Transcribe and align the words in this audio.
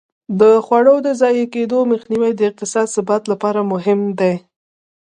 د 0.39 0.41
خواړو 0.65 0.95
د 1.05 1.07
ضایع 1.21 1.45
کېدو 1.55 1.79
مخنیوی 1.91 2.31
د 2.35 2.41
اقتصادي 2.49 2.91
ثبات 2.95 3.23
لپاره 3.31 3.59
مهم 3.73 3.99
دی. 4.19 4.33